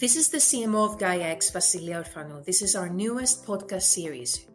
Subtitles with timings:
[0.00, 2.44] This is the CMO of GaiaX, Vasilia Orfanou.
[2.44, 4.46] This is our newest podcast series.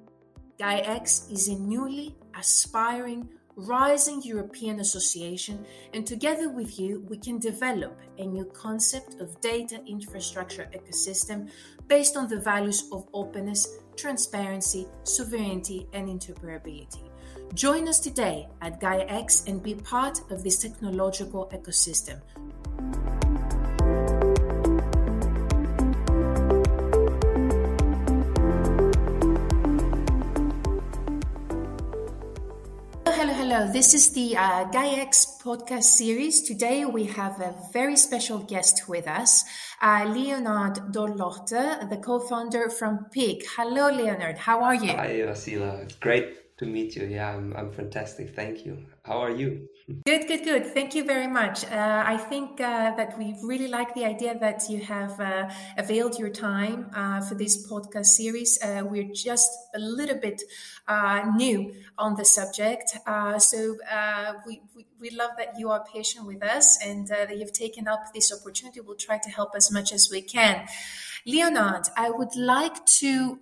[0.58, 3.28] GaiaX is a newly aspiring,
[3.58, 9.82] rising European association, and together with you, we can develop a new concept of data
[9.86, 11.50] infrastructure ecosystem
[11.88, 13.68] based on the values of openness,
[13.98, 17.10] transparency, sovereignty, and interoperability.
[17.54, 22.22] Join us today at GaiaX and be part of this technological ecosystem.
[33.54, 33.72] Hello.
[33.72, 36.42] This is the uh, GaiaX podcast series.
[36.42, 39.44] Today we have a very special guest with us,
[39.80, 43.44] uh, Leonard Dorlöchter, the co-founder from peaq.
[43.56, 44.40] Hello, Leonard.
[44.40, 44.94] How are you?
[44.94, 45.84] Hi, Vasila.
[45.84, 47.06] It's great to meet you.
[47.06, 48.36] Yeah, I'm, I'm fantastic.
[48.36, 48.86] Thank you.
[49.04, 49.68] How are you?
[50.06, 50.68] Good, good, good.
[50.68, 51.66] Thank you very much.
[51.66, 56.18] Uh, I think uh, that we really like the idea that you have uh, availed
[56.18, 58.58] your time uh, for this podcast series.
[58.64, 60.42] Uh, we're just a little bit
[60.88, 62.92] uh, new on the subject.
[63.40, 63.78] so
[64.48, 68.14] we, we, we, love that you are patient with us and that you've taken up
[68.14, 68.80] this opportunity.
[68.80, 70.66] We'll try to help as much as we can.
[71.26, 73.40] Leonard, I would like to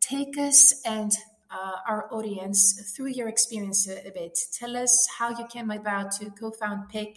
[0.00, 1.12] take us and
[1.50, 4.38] uh, our audience through your experience a, a, bit.
[4.58, 7.16] Tell us how you came about to co-found peaq.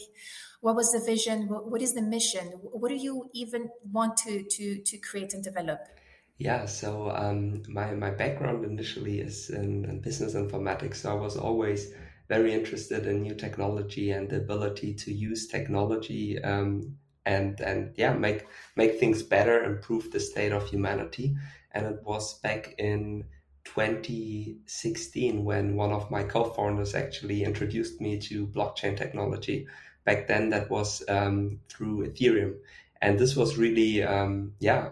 [0.61, 1.47] What was the vision?
[1.49, 2.47] what, what is the mission?
[2.61, 5.79] What do you even want to to to create and develop?
[6.37, 10.97] Yeah, so um, my my background initially is in, in business informatics.
[10.97, 11.93] So I was always
[12.27, 18.13] very interested in new technology and the ability to use technology um, and and yeah
[18.13, 21.35] make make things better, improve the state of humanity.
[21.71, 23.25] And it was back in
[23.65, 29.67] 2016 when one of my co-founders actually introduced me to blockchain technology.
[30.05, 32.55] Back then, that was um, through Ethereum,
[33.01, 34.89] and this was really, um, yeah,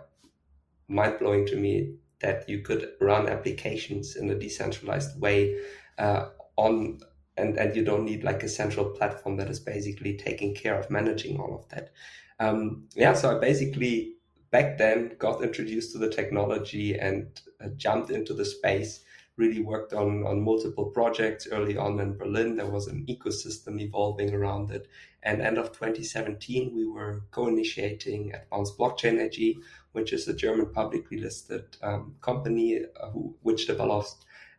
[0.88, 5.60] mind blowing to me that you could run applications in a decentralized way
[5.98, 7.00] uh, on
[7.38, 10.90] and and you don't need like a central platform that is basically taking care of
[10.90, 11.92] managing all of that.
[12.40, 14.16] Um, yeah, so I basically
[14.52, 19.04] back then got introduced to the technology and uh, jumped into the space
[19.38, 22.58] really worked on on multiple projects early on in berlin.
[22.58, 24.88] There was an ecosystem evolving around it.
[25.24, 29.58] And end of 2017 we were co-initiating advanced blockchain ag
[29.94, 34.16] which is a german publicly listed um, company uh, who, which develops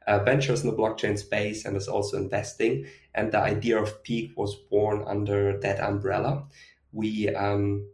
[0.06, 2.86] uh, ventures in the blockchain space and is also investing.
[3.14, 6.44] And the idea of peaq was born under that umbrella.
[6.92, 7.88] We um,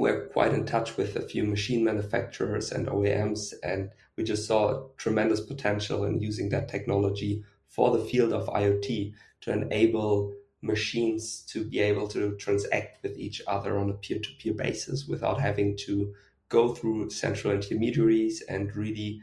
[0.00, 4.88] we're quite in touch with a few machine manufacturers and OEMs, and we just saw
[4.96, 9.12] tremendous potential in using that technology for the field of IoT
[9.42, 14.30] to enable machines to be able to transact with each other on a peer to
[14.38, 16.14] peer basis without having to
[16.48, 19.20] go through central intermediaries and really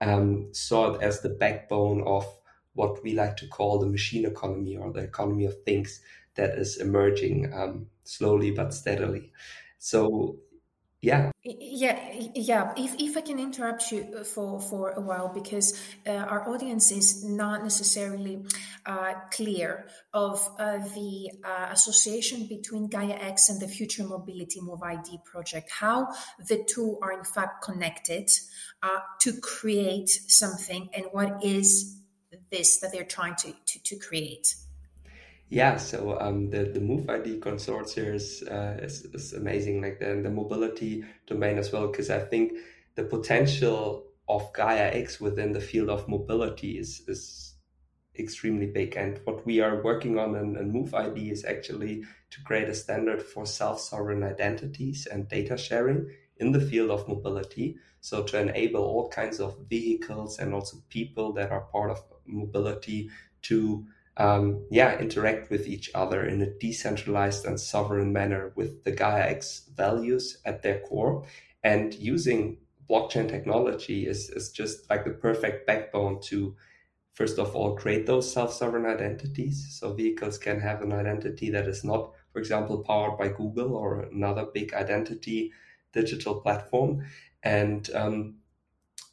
[0.00, 2.26] um, saw it as the backbone of
[2.74, 6.00] what we like to call the machine economy or the economy of things
[6.34, 9.32] that is emerging um, slowly but steadily.
[9.84, 10.36] So
[11.02, 11.30] yeah.
[11.42, 11.98] Yeah
[12.34, 12.72] yeah.
[12.74, 16.90] If, if i can interrupt you uh, for for a while because uh, our audience
[16.90, 18.46] is not necessarily
[18.86, 24.82] uh, clear of uh, the uh, association between gaia x and the future mobility move
[24.82, 26.08] id project how
[26.48, 28.30] the two are in fact connected
[28.82, 32.00] uh, to create something and what is
[32.50, 34.54] this that they're trying to, to, to create
[35.54, 40.20] yeah, so um, the the Move ID consortium is, uh, is, is amazing, like the
[40.20, 42.54] the mobility domain as well, because I think
[42.96, 47.54] the potential of Gaia X within the field of mobility is is
[48.18, 48.96] extremely big.
[48.96, 52.74] And what we are working on in, in Move ID is actually to create a
[52.74, 57.76] standard for self sovereign identities and data sharing in the field of mobility.
[58.00, 63.10] So to enable all kinds of vehicles and also people that are part of mobility
[63.42, 63.86] to
[64.16, 69.22] um, yeah, interact with each other in a decentralized and sovereign manner with the Gaia
[69.22, 71.24] X values at their core.
[71.64, 76.54] And using blockchain technology is, is just like the perfect backbone to,
[77.12, 79.78] first of all, create those self sovereign identities.
[79.80, 84.02] So vehicles can have an identity that is not, for example, powered by Google or
[84.02, 85.52] another big identity
[85.92, 87.04] digital platform.
[87.42, 88.36] And um,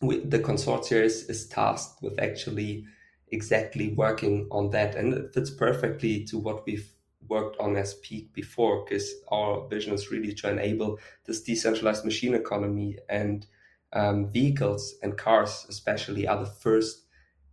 [0.02, 2.86] we, the consortium is, is tasked with actually
[3.32, 4.96] exactly working on that.
[4.96, 6.92] And it fits perfectly to what we've
[7.28, 12.34] worked on as peaq before, because our vision is really to enable this decentralized machine
[12.34, 13.46] economy and
[13.94, 17.06] um, vehicles and cars, especially, are the first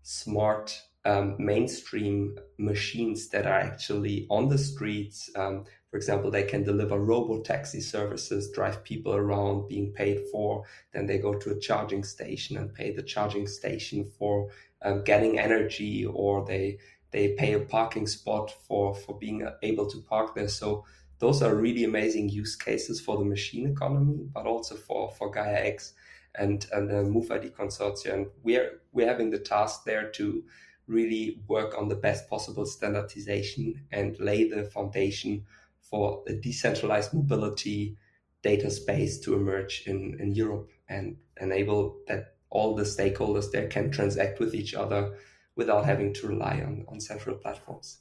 [0.02, 6.64] smart um, mainstream machines that are actually on the streets, um, for example, they can
[6.64, 10.64] deliver robo taxi services, drive people around being paid for.
[10.92, 14.50] Then they go to a charging station and pay the charging station for
[14.82, 16.78] um, getting energy, or they
[17.10, 20.48] they pay a parking spot for for being able to park there.
[20.48, 20.84] So
[21.19, 25.64] those are really amazing use cases for the machine economy, but also for for Gaia
[25.64, 25.94] X
[26.34, 28.12] and and the MoveID consortium.
[28.14, 30.44] And we're we're having the task there to
[30.86, 35.44] really work on the best possible standardization and lay the foundation
[35.81, 37.96] for a decentralized mobility
[38.42, 43.90] data space to emerge in, in Europe and enable that all the stakeholders there can
[43.90, 45.16] transact with each other
[45.56, 47.98] without having to rely on, on central platforms.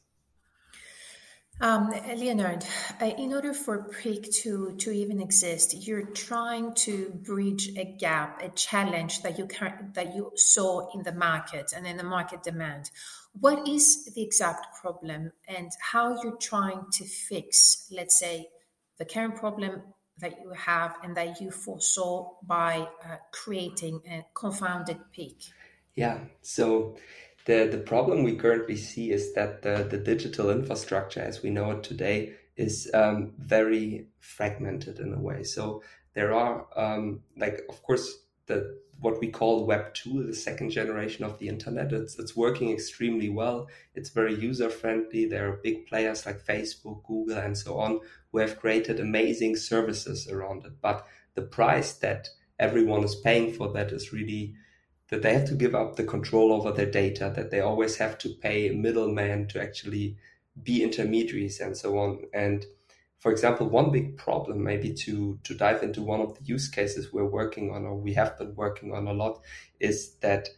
[1.60, 2.64] Um, Leonard,
[3.02, 8.44] uh, in order for peaq to, to even exist, you're trying to bridge a gap,
[8.44, 12.44] a challenge that you can, that you saw in the market and in the market
[12.44, 12.92] demand.
[13.40, 18.50] What is the exact problem, and how you're trying to fix, let's say,
[19.00, 19.82] the current problem
[20.20, 25.52] that you have and that you foresaw by uh, creating a confounded peaq?
[25.96, 26.98] Yeah, so
[27.46, 31.72] the, the problem we currently see is that the, the digital infrastructure as we know
[31.72, 35.44] it today is um, very fragmented in a way.
[35.44, 35.84] So
[36.14, 41.24] there are um, like of course the what we call Web two, the second generation
[41.24, 41.94] of the internet.
[41.94, 43.68] It's it's working extremely well.
[43.94, 45.26] It's very user friendly.
[45.26, 48.00] There are big players like Facebook, Google, and so on
[48.32, 50.82] who have created amazing services around it.
[50.82, 51.06] But
[51.36, 52.30] the price that
[52.60, 54.56] everyone is paying for that is really
[55.10, 58.18] that they have to give up the control over their data, that they always have
[58.18, 60.18] to pay middlemen to actually
[60.62, 62.24] be intermediaries and so on.
[62.34, 62.66] And
[63.20, 67.12] for example, one big problem, maybe to, to dive into one of the use cases
[67.12, 69.42] we're working on or we have been working on a lot,
[69.80, 70.50] is that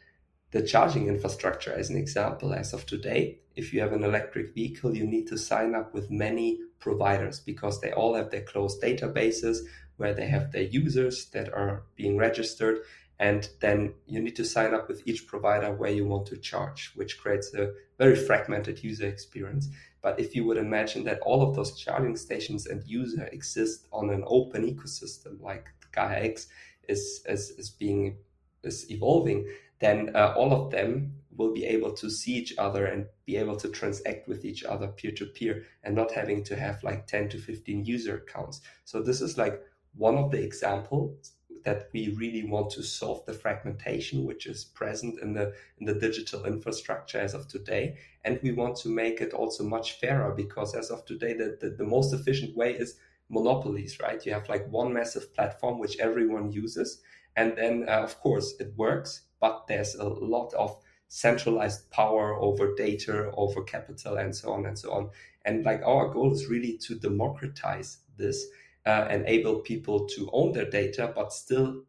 [0.52, 4.96] the charging infrastructure, as an example, as of today, if you have an electric vehicle,
[4.96, 9.60] you need to sign up with many providers because they all have their closed databases
[9.98, 12.80] where they have their users that are being registered
[13.20, 16.92] and then you need to sign up with each provider where you want to charge,
[16.96, 19.68] which creates a very fragmented user experience.
[20.02, 24.10] But if you would imagine that all of those charging stations and user exist on
[24.10, 26.48] an open ecosystem like Gaia X
[26.88, 28.18] is, is, is being
[28.64, 29.48] is evolving,
[29.80, 33.56] then uh, all of them will be able to see each other and be able
[33.56, 37.30] to transact with each other peer to peer and not having to have like 10
[37.30, 38.60] to 15 user accounts.
[38.84, 39.62] So this is like
[39.96, 41.32] one of the examples
[41.64, 45.94] that we really want to solve the fragmentation which is present in the in the
[45.94, 47.98] digital infrastructure as of today.
[48.24, 51.70] And we want to make it also much fairer because as of today the, the,
[51.70, 52.98] the most efficient way is
[53.30, 54.26] monopolies right?
[54.26, 57.02] You have like one massive platform which everyone uses.
[57.36, 60.78] And then uh, of course it works but there's a lot of
[61.08, 65.10] centralized power over data over capital and so on and so on.
[65.46, 68.46] And like our goal is really to democratize this
[68.86, 71.84] uh, enable people to own their data, but still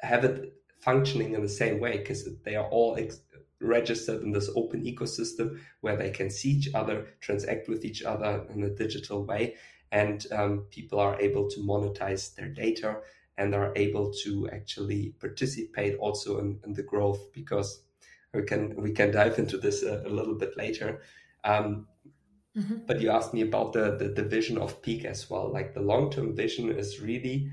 [0.00, 3.20] have it functioning in the same way because they are all ex-
[3.60, 8.46] registered in this open ecosystem where they can see each other, transact with each other
[8.54, 9.54] in a digital way,
[9.90, 12.98] and um, people are able to monetize their data
[13.36, 17.82] and are able to actually participate also in, in the growth because
[18.34, 21.00] we can we can dive into this a, a little bit later.
[21.44, 21.86] Um,
[22.56, 22.86] Mm-hmm.
[22.86, 25.50] But you asked me about the, the, the vision of peaq as well.
[25.52, 27.50] Like the long term vision is really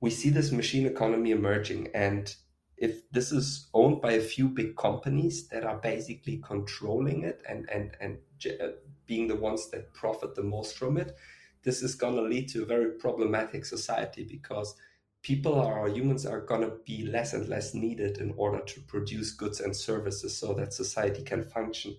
[0.00, 2.34] we see this machine economy emerging, and
[2.76, 7.68] if this is owned by a few big companies that are basically controlling it and
[7.70, 8.18] and and
[8.60, 8.72] uh,
[9.06, 11.16] being the ones that profit the most from it,
[11.62, 14.74] this is going to lead to a very problematic society because
[15.22, 19.30] people are humans are going to be less and less needed in order to produce
[19.32, 21.96] goods and services so that society can function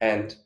[0.00, 0.36] and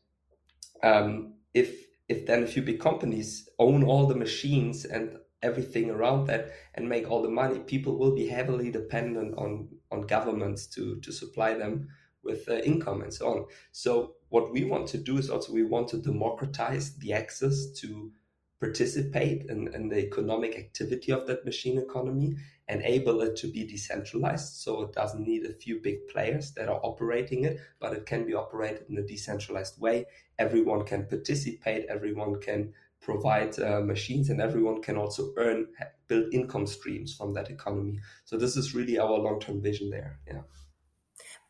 [0.83, 6.27] um, if if then a few big companies own all the machines and everything around
[6.27, 11.01] that and make all the money, people will be heavily dependent on on governments to
[11.01, 11.89] to supply them
[12.23, 13.47] with uh, income and so on.
[13.73, 18.13] So what we want to do is also we want to democratize the access to
[18.61, 22.37] participate in, in the economic activity of that machine economy,
[22.71, 24.55] enable it to be decentralized.
[24.57, 28.27] So it doesn't need a few big players that are operating it, but it can
[28.27, 30.07] be operated in a decentralized way.
[30.39, 35.67] Everyone can participate, everyone can provide uh, machines, and everyone can also earn,
[36.07, 37.99] build income streams from that economy.
[38.25, 40.19] So this is really our long term vision there.
[40.27, 40.43] Yeah.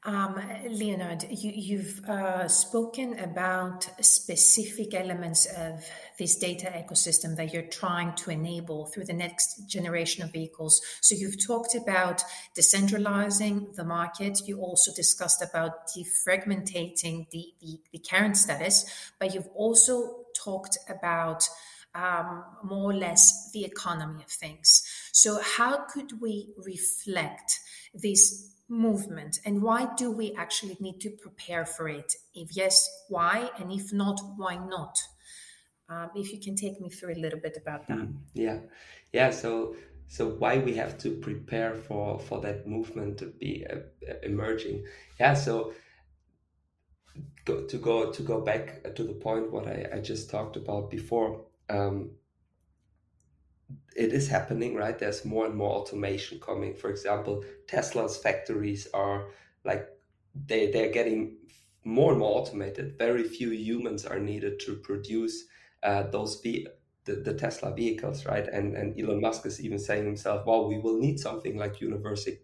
[0.03, 0.41] Um,
[0.71, 5.85] Leonard, you, have uh, spoken about specific elements of
[6.19, 10.81] this data ecosystem that you're trying to enable through the next generation of vehicles.
[11.03, 12.25] So you've talked about
[12.59, 14.41] decentralizing the market.
[14.47, 21.47] You also discussed about defragmentating the, the, the current status, but you've also talked about
[21.95, 24.83] um, more or less the economy of things.
[25.13, 27.59] So, how could we reflect
[27.93, 32.15] this movement and why do we actually need to prepare for it?
[32.35, 33.51] If yes, why?
[33.59, 34.97] And if not, why not?
[35.89, 37.99] Um, if you can take me through a little bit about that.
[37.99, 38.59] Mm, yeah,
[39.13, 39.31] yeah.
[39.31, 39.75] So,
[40.07, 43.79] so why we have to prepare for for that movement to be uh,
[44.23, 44.85] emerging?
[45.19, 45.35] Yeah.
[45.35, 45.75] So
[47.45, 50.91] go, to go to go back to the point what I, I just talked about
[50.91, 52.13] before um,
[53.97, 54.99] it is happening, right?
[54.99, 56.75] There's more and more automation coming.
[56.75, 59.29] For example, Tesla's factories are
[59.65, 59.89] like
[60.35, 61.37] they they're getting
[61.85, 62.97] more and more automated.
[62.99, 65.45] Very few humans are needed to produce
[65.83, 66.69] uh, those ve-
[67.05, 68.47] the, the Tesla vehicles, right?
[68.47, 72.35] And and Elon Musk is even saying himself, "Well, we will need something like universal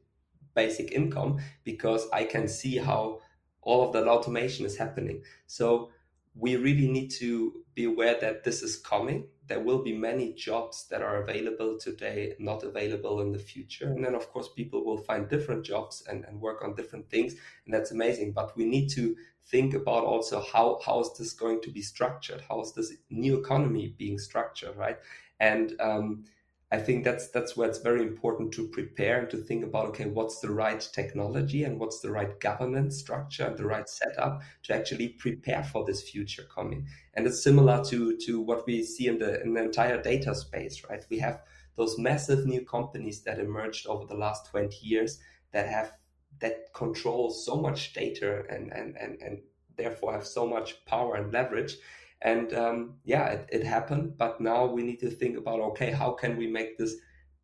[0.55, 3.21] basic income because I can see how
[3.63, 5.91] all of that automation is happening." So
[6.35, 9.29] we really need to be aware that this is coming.
[9.47, 13.87] There will be many jobs that are available today, not available in the future.
[13.87, 17.35] And then, of course, people will find different jobs and, and work on different things.
[17.65, 18.33] And that's amazing.
[18.33, 22.43] But we need to think about also how, how is this going to be structured?
[22.49, 24.99] How is this new economy being structured, right?
[25.39, 26.25] And um,
[26.73, 30.07] I think that's that's where it's very important to prepare and to think about okay,
[30.07, 34.75] what's the right technology and what's the right governance structure and the right setup to
[34.75, 36.89] actually prepare for this future coming.
[37.15, 40.83] And it's similar to to what we see in the in the entire data space,
[40.91, 41.05] right?
[41.09, 41.41] We have
[41.77, 45.21] those massive new companies that emerged over the last 20 years
[45.53, 45.93] that have
[46.41, 49.39] that control so much data and and and, and
[49.77, 51.77] therefore have so much power and leverage
[52.23, 54.17] and um, yeah, it, it happened.
[54.17, 56.95] But now we need to think about okay, how can we make this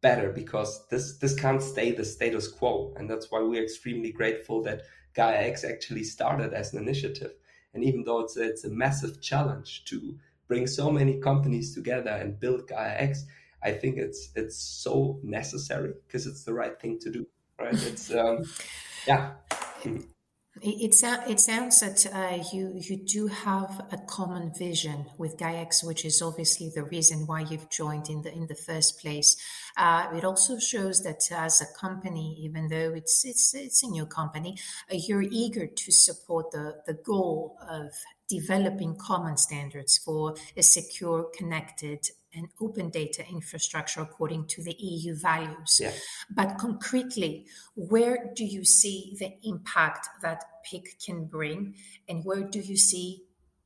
[0.00, 0.30] better?
[0.30, 4.82] Because this this can't stay the status quo, and that's why we're extremely grateful that
[5.14, 7.32] Gaia X actually started as an initiative.
[7.74, 12.38] And even though it's it's a massive challenge to bring so many companies together and
[12.38, 13.24] build Gaia X,
[13.62, 17.26] I think it's it's so necessary because it's the right thing to do.
[17.58, 17.74] Right?
[17.74, 18.44] It's um,
[19.06, 19.32] yeah.
[20.60, 20.94] It,
[21.28, 26.20] it sounds that uh, you you do have a common vision with GaiaX, which is
[26.20, 29.34] obviously the reason why you've joined in the in the first place.
[29.78, 34.04] Uh, it also shows that as a company, even though it's it's it's a new
[34.04, 34.58] company,
[34.92, 37.90] uh, you're eager to support the the goal of
[38.28, 45.14] developing common standards for a secure, connected, and open data infrastructure according to the EU
[45.14, 45.80] values.
[45.80, 45.92] Yeah.
[46.30, 51.74] But concretely, where do you see the impact that peaq can bring,
[52.08, 53.24] and where do you see,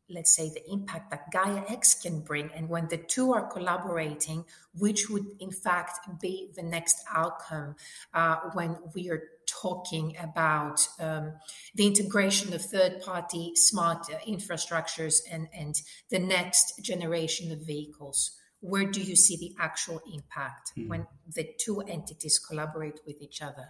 [0.08, 2.50] let's say, the impact that Gaia X can bring?
[2.54, 4.44] And when the two are collaborating,
[4.75, 7.76] which would in fact be the next outcome
[8.14, 11.32] uh, when we are talking about um,
[11.75, 15.80] the integration of third party smart uh, infrastructures and, and
[16.11, 18.32] the next generation of vehicles?
[18.68, 20.88] Where do you see the actual impact mm.
[20.88, 23.68] when the two entities collaborate with each other?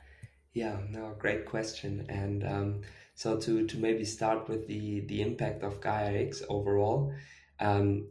[0.52, 2.06] Yeah, no, great question.
[2.08, 2.80] And um,
[3.14, 7.12] so to to maybe start with the the impact of Gaia X overall,
[7.60, 8.08] um,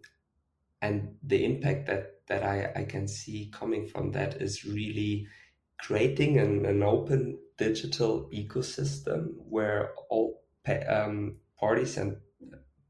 [0.81, 5.27] and the impact that that I, I can see coming from that is really
[5.79, 10.41] creating an, an open digital ecosystem where all
[10.87, 12.17] um, parties and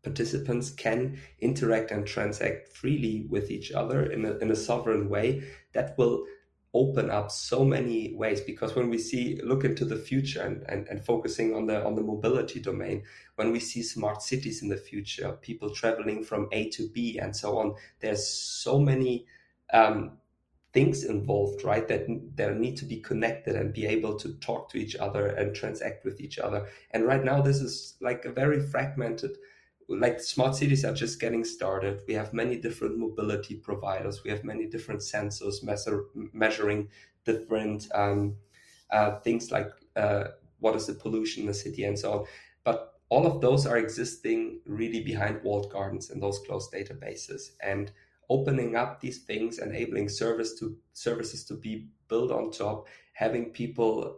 [0.06, 5.44] participants can interact and transact freely with each other in a, in a sovereign way
[5.74, 6.24] that will
[6.74, 8.40] open up so many ways.
[8.42, 11.96] Because when we see look into the future and, and, and focusing on the on
[11.96, 13.04] the mobility domain
[13.36, 17.36] when we see smart cities in the future people traveling from a to b and
[17.36, 19.26] so on there's so many
[19.74, 20.18] um,
[20.76, 24.78] things involved right that that need to be connected and be able to talk to
[24.78, 26.68] each other and transact with each other.
[26.92, 29.38] And right now this is like a very fragmented
[29.88, 32.02] like smart cities are just getting started.
[32.08, 34.24] We have many different mobility providers.
[34.24, 36.90] We have many different sensors measure, measuring
[37.24, 38.38] different um,
[38.92, 40.26] uh, things like uh,
[40.60, 42.26] what is the pollution in the city and so on.
[42.64, 47.52] But all of those are existing really behind walled gardens and those closed databases.
[47.62, 47.92] And
[48.30, 54.18] opening up these things, enabling service to services to be built on top, having people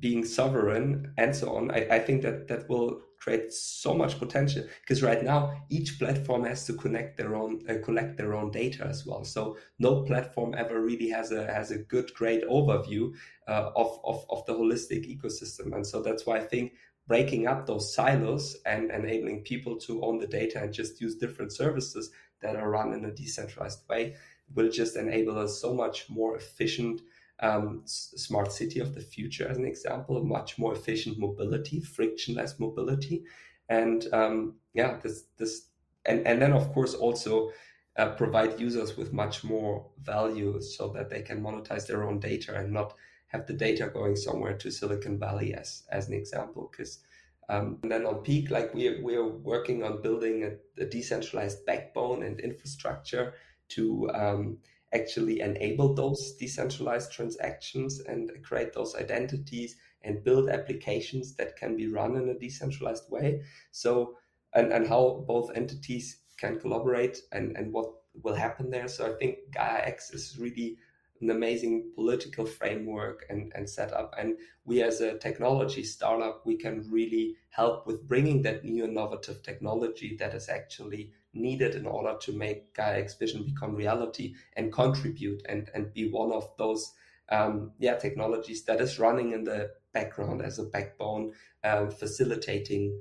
[0.00, 4.62] being sovereign and so on, I, I think that that will create so much potential
[4.82, 8.86] because right now each platform has to connect their own uh, collect their own data
[8.86, 9.24] as well.
[9.24, 13.12] So no platform ever really has a has a good great overview
[13.48, 15.74] uh, of, of of the holistic ecosystem.
[15.74, 16.72] And so that's why i think
[17.06, 21.52] breaking up those silos and enabling people to own the data and just use different
[21.52, 24.14] services that are run in a decentralized way
[24.54, 27.00] will just enable us so much more efficient
[27.40, 33.24] um, smart city of the future as an example, much more efficient mobility, frictionless mobility,
[33.68, 35.66] and um, yeah, this this
[36.04, 37.50] and and then of course also
[37.96, 42.54] uh, provide users with much more value so that they can monetize their own data
[42.54, 42.94] and not
[43.28, 46.68] have the data going somewhere to Silicon Valley as as an example.
[46.70, 47.00] Because
[47.48, 52.22] um, and then on peaq, like we we're working on building a, a decentralized backbone
[52.22, 53.34] and infrastructure
[53.70, 54.58] to um,
[54.94, 61.88] actually enable those decentralized transactions and create those identities and build applications that can be
[61.88, 63.42] run in a decentralized way.
[63.72, 64.16] So
[64.54, 67.90] and, and how both entities can collaborate and, and what
[68.22, 68.88] will happen there.
[68.88, 70.76] So I think Gaia X is really
[71.20, 74.14] an amazing political framework and, and setup.
[74.18, 79.42] And we as a technology startup, we can really help with bringing that new innovative
[79.42, 84.72] technology that is actually needed in order to make Gaia X vision become reality and
[84.72, 86.92] contribute and, and be one of those
[87.30, 92.98] um, yeah technologies that is running in the background as a backbone, um, facilitating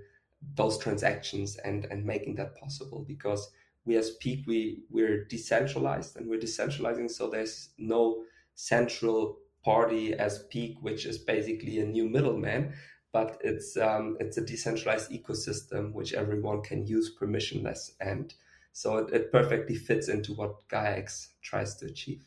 [0.56, 3.50] those transactions and and making that possible because
[3.86, 8.24] we as peaq we we're decentralized and we're decentralizing so there's no
[8.56, 12.74] central party as peaq which is basically a new middleman
[13.14, 18.34] but it's um, it's a decentralized ecosystem which everyone can use permissionless and
[18.74, 22.26] so it, it perfectly fits into what GaiaX tries to achieve.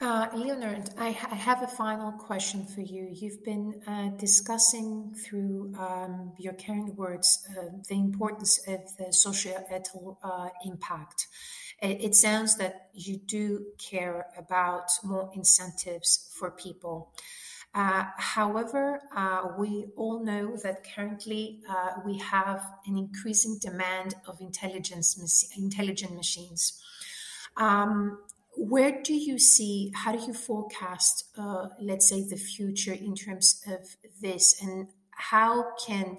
[0.00, 3.08] Uh, Leonard, I, I, have a final question for you.
[3.12, 10.18] You've been uh, discussing through um, your current words uh, the importance of the societal
[10.22, 11.26] uh, impact.
[11.82, 17.12] It, it, sounds that you do care about more incentives for people.
[17.74, 21.60] Uh, however, uh, we all know that currently
[22.04, 26.80] we have an increasing demand of intelligence, intelligent machines.
[27.56, 28.18] Um,
[28.56, 33.62] where do you see how do you forecast uh, let's say the future in terms
[33.66, 36.18] of this and how can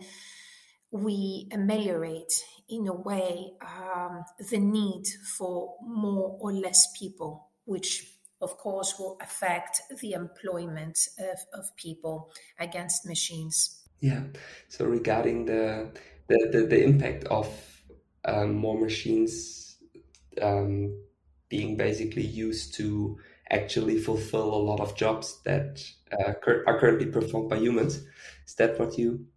[0.91, 5.05] we ameliorate in a way um, the need
[5.37, 12.29] for more or less people which of course will affect the employment of, of people
[12.59, 14.23] against machines yeah
[14.67, 15.89] so regarding the
[16.27, 17.47] the, the, the impact of
[18.25, 19.77] um, more machines
[20.41, 20.97] um,
[21.49, 23.17] being basically used to
[23.51, 28.01] actually fulfill a lot of jobs that uh, cur- are currently performed by humans.
[28.47, 29.27] Is that what you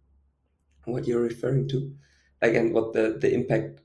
[0.85, 1.93] what you're referring to?
[2.41, 3.81] Again, what the the impact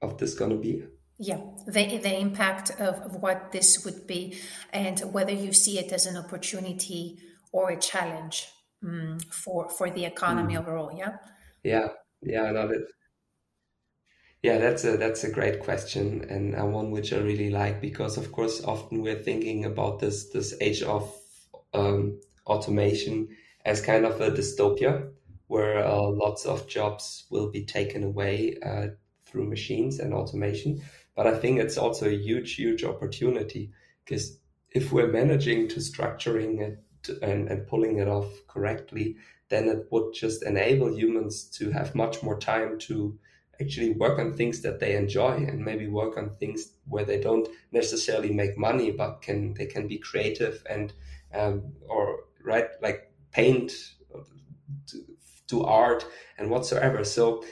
[0.00, 0.84] of this to be?
[1.18, 4.38] Yeah, the the impact of, of what this would be,
[4.72, 7.18] and whether you see it as an opportunity
[7.52, 8.48] or a challenge
[8.84, 10.60] um, for for the economy mm.
[10.60, 10.92] overall.
[10.96, 11.16] Yeah.
[11.62, 11.88] Yeah,
[12.22, 12.82] yeah, I love it.
[14.42, 18.30] Yeah, that's a that's a great question and one which I really like because of
[18.30, 21.10] course often we're thinking about this this age of
[21.72, 23.28] um, automation
[23.64, 25.08] as kind of a dystopia
[25.46, 28.88] where uh, lots of jobs will be taken away uh,
[29.34, 30.80] through machines and automation.
[31.16, 33.72] But I think it's also a huge huge opportunity
[34.04, 34.38] because
[34.70, 36.78] if we're managing to structuring it
[37.20, 39.16] and, and pulling it off correctly,
[39.48, 43.18] then it would just enable humans to have much more time to
[43.60, 47.48] actually work on things that they enjoy and maybe work on things where they don't
[47.72, 50.92] necessarily make money but can they can be creative and
[51.32, 53.72] um, or right like paint
[55.46, 56.04] to art
[56.36, 57.44] and whatsoever so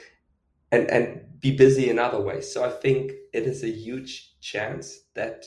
[0.73, 2.51] and and be busy in other ways.
[2.53, 5.45] So i think it is a huge chance that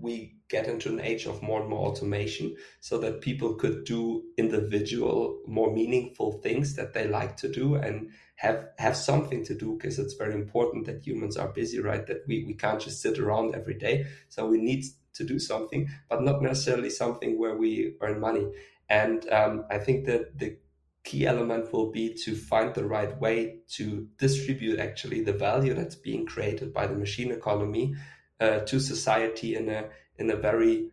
[0.00, 4.24] we get into an age of more and more automation so that people could do
[4.38, 9.74] individual more meaningful things that they like to do and have have something to do
[9.76, 12.06] because it's very important that humans are busy right?
[12.06, 14.06] That we, we can't just sit around every day.
[14.28, 18.46] So we need to do something but not necessarily something where we earn money.
[18.88, 20.56] And um, i think that the
[21.04, 25.94] key element will be to find the right way to distribute actually the value that's
[25.94, 27.94] being created by the machine economy
[28.40, 29.84] uh, to society in a
[30.16, 30.90] in a very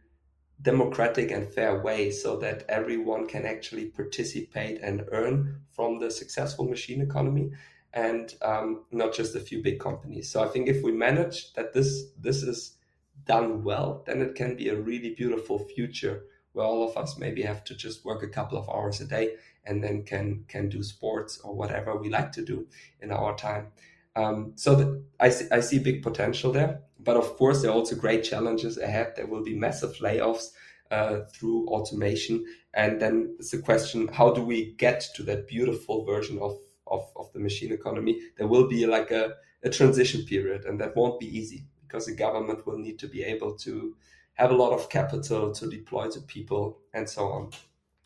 [0.61, 6.65] democratic and fair way so that everyone can actually participate and earn from the successful
[6.65, 7.51] machine economy
[7.93, 10.29] and um, not just a few big companies.
[10.29, 12.77] So i think if we manage that this this is
[13.25, 17.41] done well then it can be a really beautiful future where all of us maybe
[17.41, 19.35] have to just work a couple of hours a day
[19.65, 22.67] and then can can do sports or whatever we like to do
[23.01, 23.67] in our time
[24.15, 26.81] um, so the, I, see, I see big potential there.
[26.99, 29.13] But of course, there are also great challenges ahead.
[29.15, 30.49] There will be massive layoffs
[30.91, 32.45] uh, through automation.
[32.73, 37.09] And then it's a question how do we get to that beautiful version of, of,
[37.15, 38.19] of the machine economy?
[38.37, 42.15] There will be like a, a transition period, and that won't be easy because the
[42.15, 43.95] government will need to be able to
[44.41, 47.51] have a lot of capital to deploy to people and so on.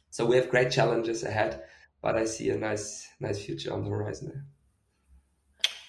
[0.10, 1.64] So we have great challenges ahead,
[2.02, 4.46] but I see a nice nice future on the horizon there.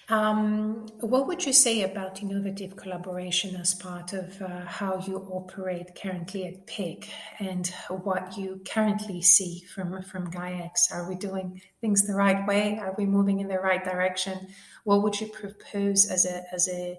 [0.09, 5.99] Um, what would you say about innovative collaboration as part of uh, how you operate
[6.01, 10.93] currently at peaq and what you currently see from, from GaiaX?
[10.93, 12.79] Are we doing things the right way?
[12.79, 14.47] Are we moving in the right direction?
[14.85, 16.97] What would you propose as a, as a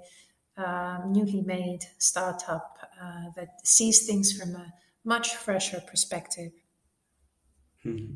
[0.59, 4.73] uh, newly made startup uh, that sees things from a
[5.05, 6.53] much fresher perspective?
[7.83, 8.15] Hmm.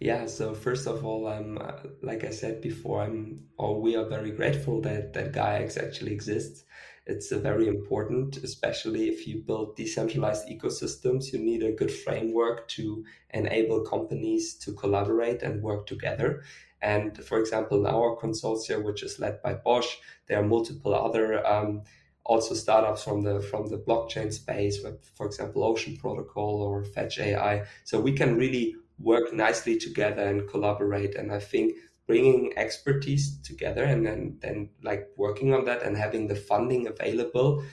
[0.00, 4.04] Yeah, so first of all, I'm uh, like I said before, I'm or we are
[4.04, 6.64] very grateful that that GaiaX actually exists.
[7.06, 11.32] It's a very important, especially if you build decentralized ecosystems.
[11.32, 16.42] You need a good framework to enable companies to collaborate and work together.
[16.82, 19.96] And for example, in our consortia, which is led by Bosch,
[20.28, 21.82] there are multiple other um,
[22.24, 24.84] also startups from the from the blockchain space,
[25.14, 27.64] for example, Ocean Protocol or Fetch AI.
[27.84, 31.14] So we can really work nicely together and collaborate.
[31.14, 31.74] And I think
[32.06, 37.64] bringing expertise together and then, then like working on that and having the funding available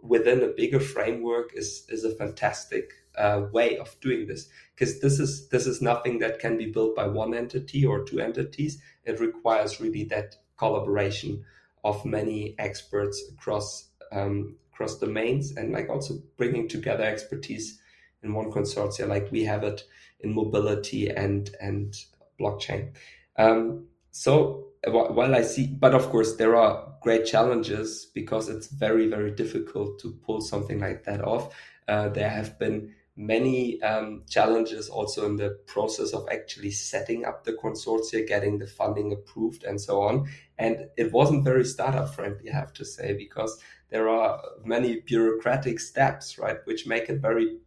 [0.00, 5.20] within a bigger framework is, is a fantastic uh, way of doing this because this
[5.20, 9.20] is this is nothing that can be built by one entity or two entities it
[9.20, 11.44] requires really that collaboration
[11.84, 17.80] of many experts across um, across domains and like also bringing together expertise
[18.22, 19.84] in one consortia like we have it
[20.20, 21.96] in mobility and and
[22.40, 22.92] blockchain.
[23.36, 29.08] Um, so while I see, but of course there are great challenges because it's very
[29.08, 31.54] very difficult to pull something like that off.
[31.88, 37.44] Uh, there have been many um, challenges also in the process of actually setting up
[37.44, 40.28] the consortia, getting the funding approved, and so on.
[40.58, 45.78] And it wasn't very startup friendly, I have to say, because there are many bureaucratic
[45.80, 47.58] steps, right, which make it very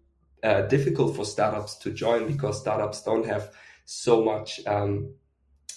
[0.44, 3.52] uh, difficult for startups to join because startups don't have
[3.86, 5.14] so much um,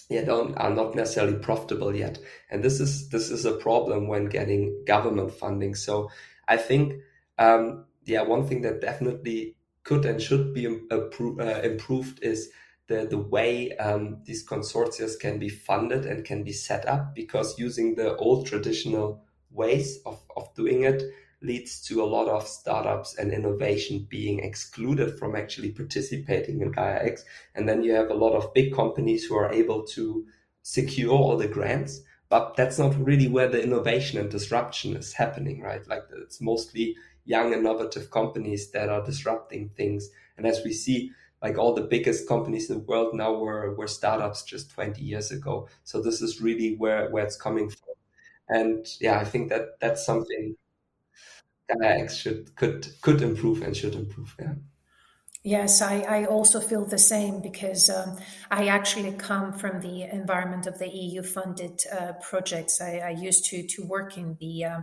[0.09, 4.25] yeah don't are not necessarily profitable yet and this is this is a problem when
[4.25, 6.09] getting government funding so
[6.47, 7.01] i think
[7.37, 9.55] um, yeah one thing that definitely
[9.89, 12.51] could and should be uh, improved is
[12.85, 17.57] the, the way um, these consortia can be funded and can be set up because
[17.57, 21.01] using the old traditional ways of, of doing it
[21.41, 27.21] leads to a lot of startups and innovation being excluded from actually participating in GaiaX.
[27.55, 30.23] And then you have a lot of big companies who are able to
[30.61, 35.61] secure all the grants, but that's not really where the innovation and disruption is happening,
[35.61, 35.87] right?
[35.87, 40.09] Like it's mostly young, innovative companies that are disrupting things.
[40.37, 43.87] And as we see, like all the biggest companies in the world now were, were
[43.87, 45.67] startups just 20 years ago.
[45.83, 47.93] So this is really where, where it's coming from.
[48.49, 50.55] And yeah, I think that that's something
[51.67, 54.35] GaiaX should could could improve and should improve.
[54.39, 54.53] Yeah.
[55.43, 58.17] Yes, I, I also feel the same because um,
[58.51, 62.81] I actually come from the environment of the EU funded uh, projects.
[62.81, 64.81] I, I, used to to work in the uh,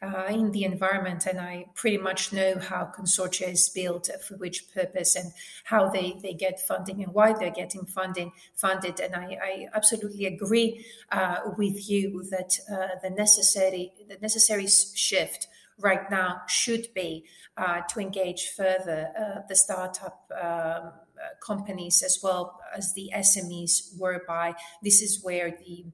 [0.00, 4.72] uh, in the environment, and I pretty much know how consortia is built, for which
[4.72, 5.32] purpose, and
[5.64, 9.00] how they, they get funding and why they're getting funding funded.
[9.00, 15.48] And I, I absolutely agree uh, with you that uh, the necessary the necessary shift
[15.78, 17.24] right now should be
[17.56, 20.92] uh, to engage further uh, the startup um,
[21.40, 25.84] companies as well as the SMEs, whereby this is where the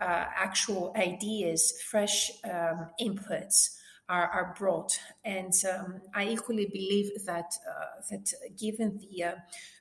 [0.00, 3.74] uh, actual ideas, fresh um, inputs.
[4.10, 4.98] Are, are, brought.
[5.22, 9.32] And um, I equally believe that uh, that given the uh,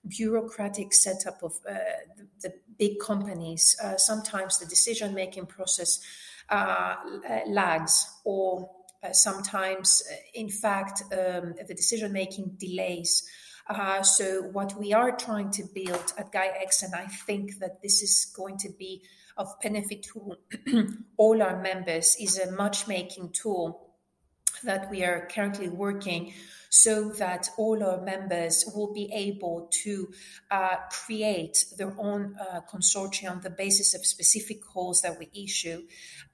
[0.05, 1.75] bureaucratic setup of uh,
[2.17, 6.01] the, the, big companies, uh, sometimes the decision making process
[7.47, 8.76] lags or uh,
[9.13, 13.23] sometimes, uh, in fact, um, the decision making delays.
[13.69, 18.01] Uh, so, what we are trying to build at GaiaX, and I think that this
[18.01, 19.03] is going to be
[19.35, 20.35] of benefit to
[21.17, 23.87] all our members, is a matchmaking tool
[24.63, 26.33] that we are currently working
[26.69, 30.09] so that all our members will be able to
[30.51, 35.81] uh, create their own uh, consortium on the basis of specific calls that we issue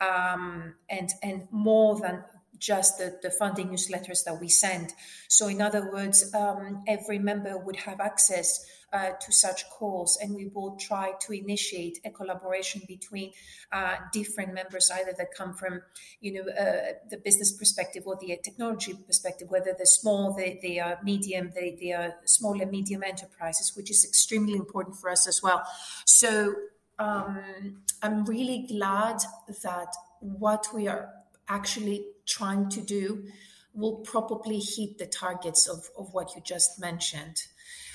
[0.02, 2.24] um, and and more than
[2.58, 4.94] just the, the funding newsletters that we send.
[5.28, 10.36] So, in other words, um, every member would have access uh, to such calls, and
[10.36, 13.32] we will try to initiate a collaboration between
[13.72, 15.82] uh, different members, either that come from,
[16.22, 20.80] you know, uh, the business perspective or the technology perspective, whether they're small, they, they
[20.80, 25.28] are medium, they, they are small and medium enterprises, which is extremely important for us
[25.28, 25.64] as well.
[26.06, 26.54] So
[27.00, 29.24] um, I'm really glad
[29.64, 29.88] that
[30.20, 31.10] what we are
[31.48, 33.26] actually trying to do
[33.74, 37.38] will probably hit the targets of, of what you just mentioned.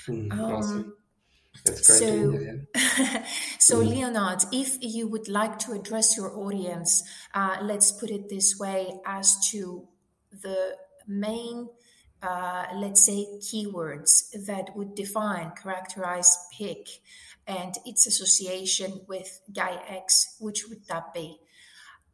[0.07, 0.93] Mm, um, awesome.
[1.65, 3.25] So, hear, yeah.
[3.57, 3.95] so mm.
[3.95, 8.99] Leonard, if you would like to address your audience, uh, let's put it this way
[9.05, 9.87] as to
[10.31, 10.75] the
[11.07, 11.69] main,
[12.21, 16.87] uh, let's say, keywords that would define, characterize peaq
[17.47, 21.39] and its association with Gaia-X, which would that be?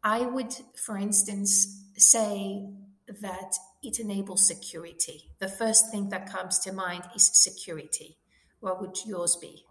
[0.06, 2.64] I would, for instance, say
[3.08, 5.32] that it enables security.
[5.40, 8.18] The first thing that comes to mind is security.
[8.60, 9.66] What would yours be?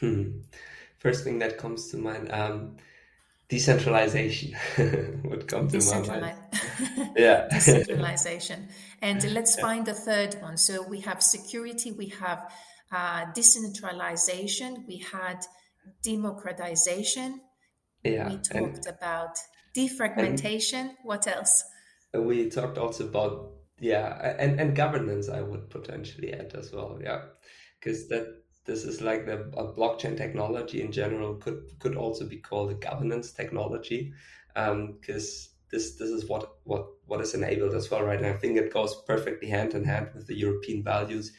[0.00, 0.40] Hmm.
[0.98, 2.76] First thing that comes to mind, um,
[3.50, 4.56] decentralization
[5.24, 6.36] would come to my mind.
[7.14, 8.68] yeah, decentralization.
[9.02, 9.62] And let's yeah.
[9.62, 10.56] find the third one.
[10.56, 12.50] So we have security, we have
[12.90, 15.44] uh, decentralization, we had
[16.02, 17.42] democratization.
[18.02, 19.36] Yeah, we talked and, about
[19.78, 20.94] defragmentation.
[21.04, 21.64] what else?
[22.14, 25.28] We talked also about yeah, and and governance.
[25.28, 26.98] I would potentially add as well.
[27.02, 27.20] Yeah,
[27.78, 32.70] because that this is like the blockchain technology in general could could also be called
[32.70, 34.12] a governance technology
[34.54, 34.98] because um,
[35.70, 38.72] this this is what what what is enabled as well right and i think it
[38.72, 41.32] goes perfectly hand in hand with the european values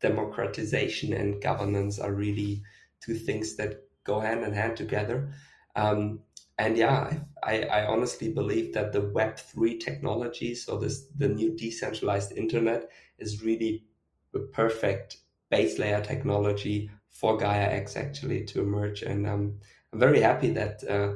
[0.00, 2.62] democratization and governance are really
[3.00, 5.32] two things that go hand in hand together
[5.76, 6.20] um,
[6.58, 11.56] and yeah I, I honestly believe that the web 3 technology so this the new
[11.56, 13.84] decentralized internet is really
[14.32, 15.18] the perfect
[15.50, 19.02] base layer technology for Gaia X actually to emerge.
[19.02, 19.58] And um,
[19.92, 21.14] I'm very happy that uh,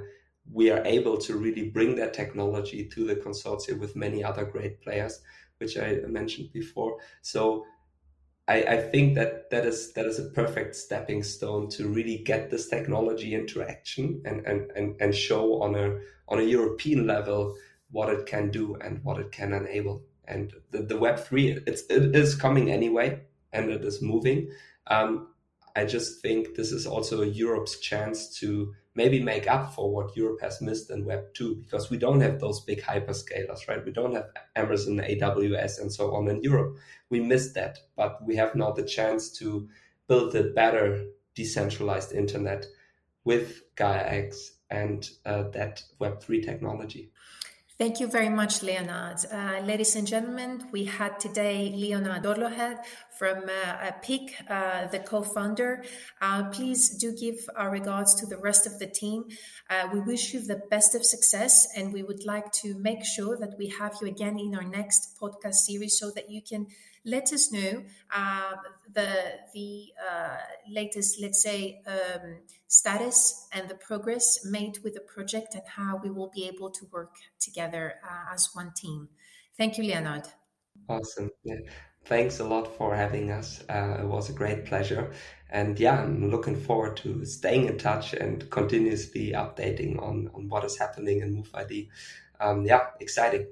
[0.51, 4.81] we are able to really bring that technology to the consortium with many other great
[4.81, 5.21] players,
[5.59, 6.97] which I mentioned before.
[7.21, 7.67] So
[8.51, 12.51] I, I, think that that is that is a perfect stepping stone to really get
[12.51, 17.55] this technology into action and, and, and, and show on a on a European level
[17.93, 20.03] what it can do and what it can enable.
[20.27, 23.21] And the, the Web three it's it is coming anyway
[23.53, 24.51] and it is moving.
[24.89, 25.29] Um,
[25.77, 30.41] I just think this is also Europe's chance to maybe make up for what Europe
[30.41, 33.85] has missed in Web 2 because we don't have those big hyperscalers, right?
[33.85, 36.77] We don't have Amazon, AWS, and so on in Europe.
[37.09, 39.69] We missed that, but we have now the chance to
[40.09, 42.67] build a better decentralized internet
[43.25, 47.11] with Gaia X and uh, that Web3 technology.
[47.81, 49.25] Thank you very much, Leonard.
[49.33, 52.77] Uh, ladies and gentlemen, we had today Leonard Dorlöchter
[53.19, 55.83] from uh, peaq, uh, the co-founder.
[56.21, 59.25] Uh, please do give our regards to the rest of the team.
[59.71, 63.39] Uh, we wish you the best of success, and we would like to make sure
[63.39, 66.67] that we have you again in our next podcast series so that you can
[67.05, 67.85] let us know
[68.15, 68.53] uh,
[68.93, 69.09] the
[69.55, 70.37] the uh,
[70.69, 72.37] latest, let's say, um,
[72.67, 76.87] status and the progress made with the project and how we will be able to
[76.93, 79.09] work together uh, as one team.
[79.57, 80.29] Thank you, Leonard.
[80.89, 81.31] Awesome.
[81.45, 81.57] Yeah.
[82.07, 83.63] Thanks a lot for having us.
[83.69, 85.13] Uh, it was a great pleasure.
[85.51, 90.65] And yeah, I'm looking forward to staying in touch and continuously updating on, on what
[90.65, 91.89] is happening in MoveID.
[92.41, 93.47] Um, yeah, exciting.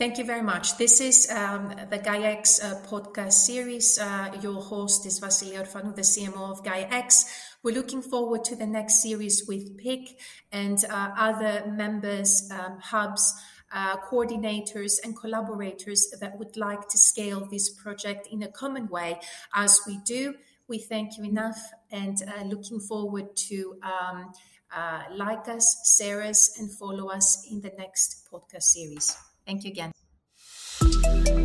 [0.00, 0.78] Thank you very much.
[0.78, 3.98] This is um, the GaiaX uh, podcast series.
[3.98, 7.26] Uh, your host is Vasily Orfanou, the CMO of GaiaX.
[7.62, 10.08] We're looking forward to the next series with peaq
[10.50, 13.34] and uh, other members, um, hubs,
[13.72, 19.20] uh, coordinators, and collaborators that would like to scale this project in a common way
[19.54, 20.34] as we do.
[20.66, 21.60] We thank you enough
[21.90, 24.32] and uh, looking forward to um,
[24.74, 29.14] uh, like us, share us, and follow us in the next podcast series.
[29.50, 31.39] Thank you again.